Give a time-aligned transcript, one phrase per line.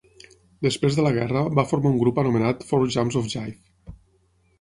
[0.67, 3.93] Després de la guerra, va formar un grup anomenat Four Jumps of Jive.